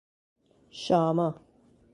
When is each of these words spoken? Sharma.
Sharma. 0.81 1.27